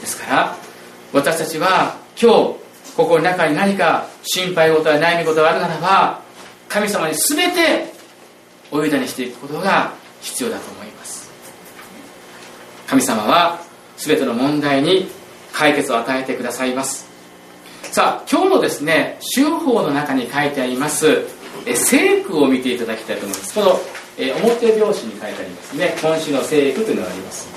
[0.00, 0.56] ですから
[1.12, 2.64] 私たちは今日
[2.96, 6.20] 心の中に何か心配事や悩み事があるならば
[6.68, 7.92] 神様に全て
[8.70, 11.30] お委ねしていくことが必要だと思います。
[12.86, 13.60] 神様は
[14.06, 15.08] 全ての問題に
[15.52, 17.08] 解決を与えてくださいます。
[17.84, 21.26] さあ今日のですね修法の中に書いてあります
[21.76, 23.54] 聖句を見ていただきたいと思います。
[23.54, 23.80] この
[24.16, 25.96] え表表紙に書いてありますね。
[26.00, 27.48] 今週の聖句というのがあります。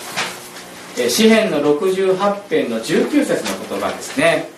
[1.00, 4.50] え詩篇の68編の19節の言葉ですね。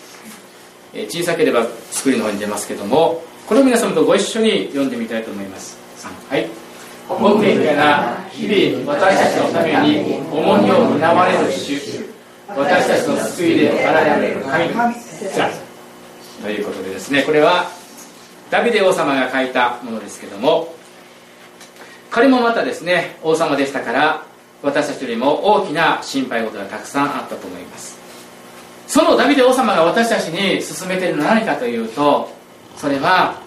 [0.94, 5.78] え小さければ作りの方に出ますけどもこれを皆様とご一緒に読んでみたいと思います。
[6.30, 6.68] はい。
[7.10, 11.80] ご謙虚な日々私たちのために重荷を担われる主
[12.47, 14.70] 私たちの救いであられる神
[16.41, 17.66] ということでですねこれは
[18.49, 20.74] ダビデ王様が書いたものですけども
[22.12, 24.24] 彼もまたですね王様でしたから
[24.62, 27.97] 私たちよりも大きな心配事がたくさんあったと思います。
[28.88, 32.30] そのダビデ王様が私たちに勧めているのは何かというと
[32.76, 33.39] それは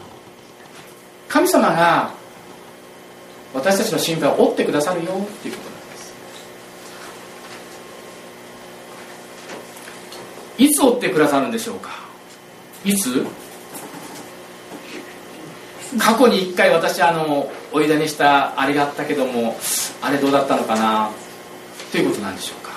[1.28, 2.14] 神様が
[3.54, 6.14] 私たちの心配を負ってくださるよっていうことなんです。
[10.58, 11.90] いつ負ってくださるんでしょうか？
[12.84, 13.26] いつ？
[15.98, 19.56] 過去に一回私あのおいだにしたあれがあったけども
[20.00, 21.10] あれどうだったのかな
[21.90, 22.72] ということなんでしょうか？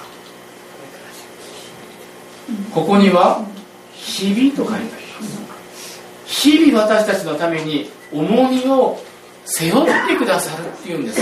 [2.73, 3.45] ここには
[3.95, 6.01] 「日々」と書いてあります。
[6.26, 8.99] 日々私たちのために重荷を
[9.45, 11.21] 背負ってくださるっていうんです。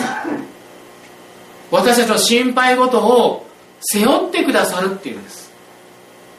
[1.70, 3.46] 私たちの心配事を
[3.82, 5.52] 背負ってくださるっていうんです。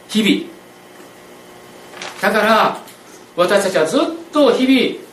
[0.09, 0.53] 日々。
[2.21, 2.79] だから
[3.37, 4.01] 私たちはずっ
[4.33, 5.05] と日々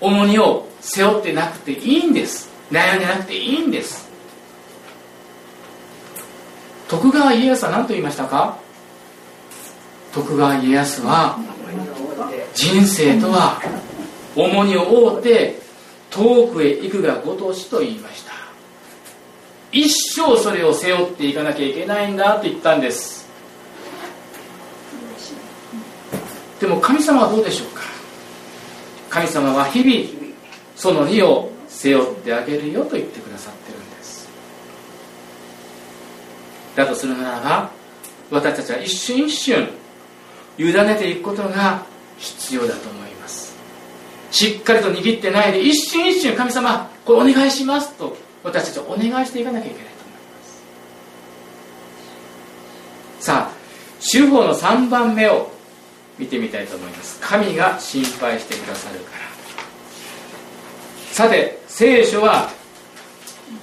[0.00, 2.50] 重荷を背負ってなくていいんです。
[2.70, 4.08] 悩んでなくていいんです。
[6.88, 8.58] 徳川家康は何と言いましたか？
[10.12, 11.38] 徳川家康は
[12.54, 13.62] 人生とは
[14.34, 15.60] 重荷を負うて
[16.10, 18.32] 遠くへ行くがごとしと言いました。
[19.72, 23.28] 一生それを背負っていかなきゃいけないんだと言ったんです。
[26.60, 27.82] でも神様はどうでしょうか？
[29.08, 30.34] 神様は日々
[30.76, 34.28] その荷を背負ってあげるよと言ってくださってるんです。
[36.76, 37.70] だとするならば
[38.30, 39.68] 私たちは一瞬一瞬
[40.58, 41.86] 委ねていくことが
[42.18, 43.09] 必要だと思います。
[44.30, 50.20] しっかりと握ってないで一瞬一瞬神様これお願いしますと私たちはお願いしていかなきゃいけないと思いま
[53.18, 53.24] す。
[53.24, 53.54] さあ
[53.98, 55.50] 主法の3番目を
[56.18, 57.18] 見てみたいと思います。
[57.20, 59.20] 神が心配してくださるから。
[61.12, 62.50] さて聖書は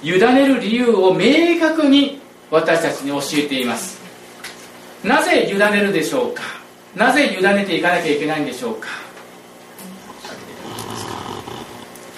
[0.02, 3.98] 委ねる理由を明確に私たちに教えています。
[5.02, 6.42] なぜ委ねるでしょうか？
[6.94, 8.88] なぜ委ねていかなきゃいけないんでしょうか？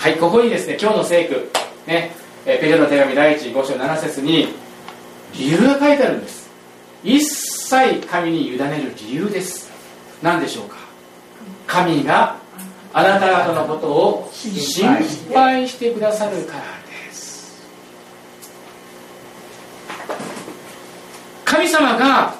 [0.00, 1.50] はいここにですね今日の聖句
[1.86, 2.12] ね
[2.46, 4.48] えペテロの手紙第1 5章7節に
[5.34, 6.48] 理由が書いてあるんです。
[7.04, 9.70] 一切神に委ねる理由です。
[10.22, 10.78] 何でしょうか？
[11.66, 12.36] 神が
[12.94, 14.88] あなた方のことを心
[15.34, 17.60] 配してくださるからです。
[21.44, 22.34] 神様が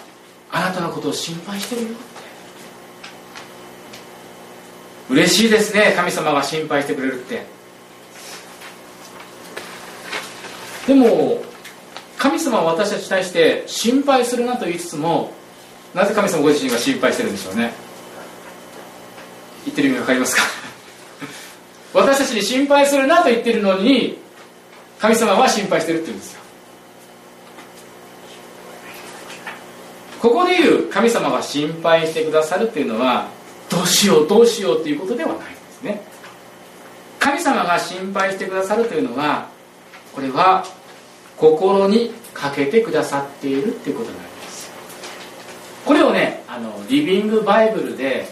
[0.51, 2.01] あなたのことを心配してるよって
[5.11, 5.93] 嬉しいですね。
[5.97, 7.45] 神様が心配してくれるって。
[10.87, 11.43] でも
[12.17, 15.33] 神様は私たちに対して心配するなと言いつつも
[15.95, 17.73] なぜ神様ご自身が心配してるんでしょうね。
[19.67, 20.43] 言ってる意味分かりますか？
[21.93, 24.19] 私たちに心配するなと言ってるのに
[25.01, 26.41] 神様は心配してるって言うんですよ。
[30.21, 33.29] ここで言う神様が心配してくださるっていうのは
[33.71, 36.03] どうしようどうしようっていうことではないんですね。
[37.19, 39.49] 神様が心配してくださるというのは
[40.13, 40.65] これは
[41.37, 44.71] 心にかけてくださっているっていうことなんです。
[45.85, 48.27] これをねあのリビングバイブルで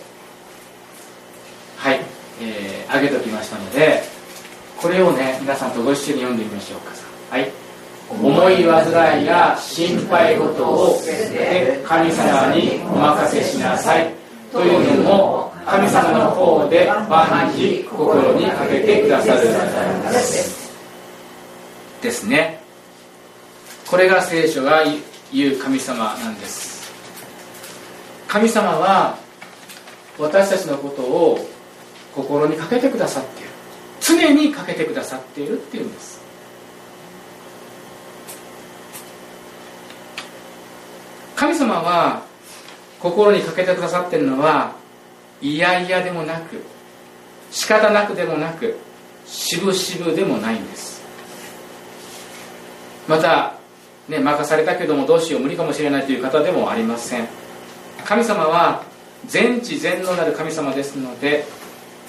[1.76, 2.00] はい、
[2.42, 4.02] えー、上げときましたので
[4.76, 6.92] これをね皆さんとご一緒に読んでみましょうか。
[7.30, 7.50] はい。
[8.10, 14.17] 思い煩いや心配事を捨てて神様にお任せしなさい。
[14.52, 19.48] というのも神様の方で万事心にかけてくださる
[22.00, 22.60] ですね。
[23.86, 24.84] これが聖書が
[25.32, 26.92] 言う神様なんです。
[28.28, 29.18] 神様は
[30.18, 31.38] 私たちのことを
[32.14, 33.50] 心にかけてくださっている。
[34.00, 36.18] 常にかけてくださっているっていうんです。
[41.36, 42.27] 神様は
[43.00, 44.74] 心にかけてくださっているのは
[45.40, 46.62] いやいやでもなく
[47.50, 48.76] 仕方なくでもなく
[49.26, 51.02] しぶしぶでもないんです。
[53.06, 53.54] また
[54.08, 57.28] ね任されたけどもどうしよう無理かもしれないという方でもありません。
[58.04, 58.82] 神様は
[59.26, 61.44] 全知全能なる神様ですので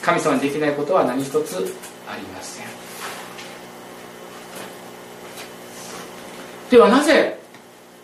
[0.02, 1.56] 神様にできないことは何一つ
[2.08, 2.66] ありません。
[6.70, 7.40] ではなぜ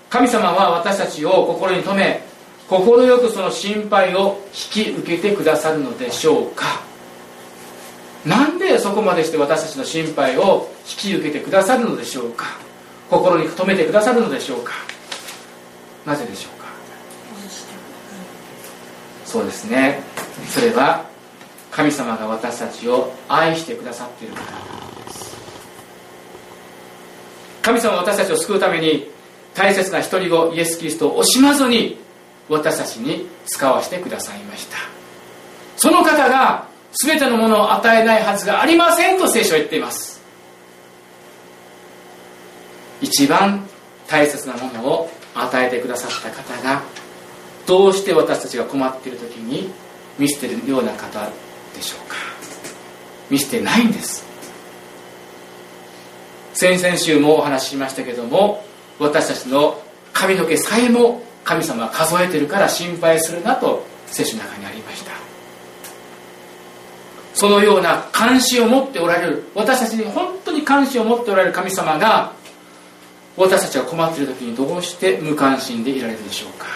[0.10, 2.24] 神様は私たちを心に留め
[2.68, 6.82] 快くその心配を引き受けてくださるのでしょうか。
[8.26, 12.58] なんでそこまでして私たちの心配を引き受けてくださるのでしょうか。
[13.10, 14.74] 心に留めてくださるのでしょうか。
[16.06, 16.66] なぜでしょうか。
[19.26, 20.02] そうですね。
[20.50, 21.06] それは
[21.70, 24.48] 神様が私たちを愛してくださっているから。
[27.62, 29.12] 神様は私たちを救うために
[29.54, 32.05] 大切な一人子イエス・キリストを惜しまずに
[32.50, 34.78] 私たちに使わせてくださいました。
[35.78, 36.68] その方が
[37.04, 40.22] 全てのものを与えないはずがありませんと聖書は言っています。
[43.02, 43.68] 一番
[44.08, 46.82] 大切なものを与えてくださった方が
[47.68, 49.70] どうして私たちが困っている時に
[50.18, 51.30] 見捨てるような方
[51.76, 52.16] でしょうか。
[53.30, 54.26] 見捨てないんです。
[56.54, 58.64] 先々週もお話ししましたけども
[58.98, 59.82] 私たちの
[60.14, 65.12] 髪の毛さえも神様は数えてるから心配するなと聖書の中にありました。
[67.34, 72.34] そのような関心を持っておられる私たちに本当に関心を持っておられる神様が
[73.38, 76.68] 私たちが困っている時にどうして無関心でいられるでしょうか。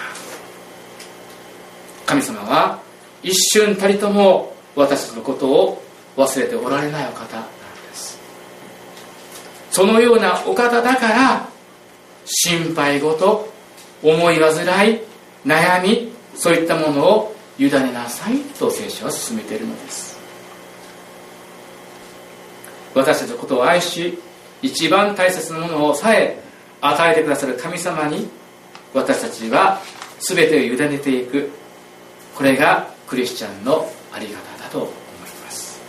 [2.06, 2.80] 神様は
[3.24, 5.84] 一瞬たりとも私たちのことを
[6.18, 7.50] 忘れておられないお方なんで
[7.94, 8.20] す。
[9.72, 11.48] そのようなお方だから
[12.26, 13.50] 心配事
[14.04, 15.02] 思い煩い
[15.46, 20.18] 悩みそういったものを委ねなさいと聖書は進めているのです。
[22.96, 24.18] 私たちのことを愛し
[24.62, 26.42] 一番大切なものをさえ
[26.82, 28.30] 与えてくださる神様に
[28.94, 29.82] 私たちは
[30.20, 31.50] 全てを委ねていく。
[32.36, 34.34] これがクリスチャンのあり方
[34.64, 35.82] だと思います。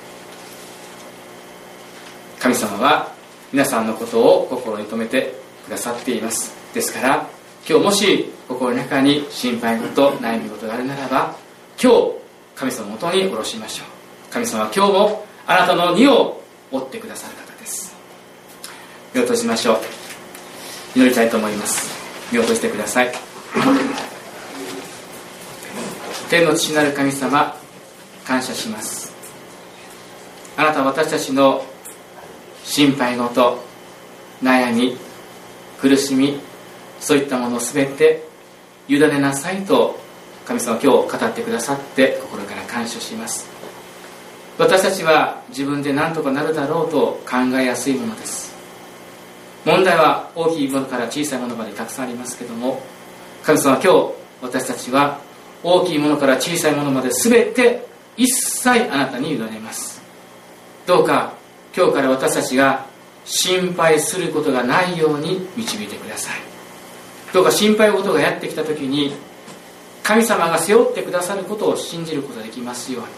[2.40, 3.12] 神様は
[3.52, 5.34] 皆さんのことを心に留めて
[5.64, 6.52] くださっています。
[6.74, 7.28] ですから
[7.68, 11.36] 今日もし心の中に心配事悩み事があるならば
[11.80, 12.12] 今日
[12.54, 14.32] 神様のもとに下ろしましょう。
[14.32, 16.40] 神様は今日もあなたの荷を
[16.70, 17.94] 追ってくださる方です。
[19.14, 19.78] 目を閉じましょう。
[20.94, 21.90] 祈りたいと思います。
[22.32, 23.12] 目を閉じてください。
[26.28, 27.56] 天の父なる神様
[28.24, 29.12] 感謝します。
[30.56, 31.64] あなたは私たちの
[32.64, 33.58] 心配事
[34.42, 34.96] 悩み
[35.80, 36.38] 苦しみ
[37.00, 38.22] そういったもの全て
[38.88, 39.98] 委ねなさいと
[40.44, 43.48] 神様今日語ってくださって心から感謝します。
[44.58, 48.54] 私たちは自分で何とかなるだろうと考えやすいものです。
[49.64, 52.82] 問題は大きいものから小さいものまでたくさんありますけども
[53.42, 55.20] 神様今日私たちは
[55.62, 57.86] 大きいものから小さいものまで全て
[58.16, 60.02] 一切あなたに委ねます。
[60.86, 61.34] どうか
[61.76, 62.86] 今日から私たちが
[63.24, 66.59] 心配することがないように導いてください。
[67.32, 69.14] どうか心配事がやってきた時に
[70.02, 73.08] 神様が背負ってくださることを信じることができますように。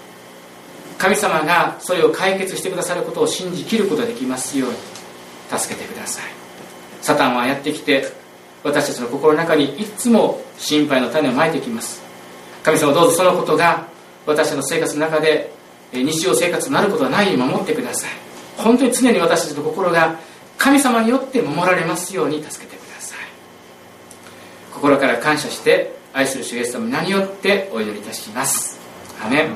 [0.98, 4.76] 神様がそれを解決してくださることを信じきることができますように。
[5.58, 6.24] 助けてください。
[7.00, 8.06] サタンはやってきて
[8.62, 12.02] 私たちの心の中にいつも心配の種をまいてきます。
[12.62, 13.88] 神様どうぞそのことが
[14.26, 15.52] 私たちの生活の中で
[15.92, 18.10] 日常生活になることはないように守ってください。
[18.56, 20.18] 本当に常に私たちの心が
[20.58, 22.81] 神様によって守られますように助けてください。
[24.82, 28.80] 心から感謝して愛する主イエス様に何よってお祈りいたします。
[29.24, 29.46] アメ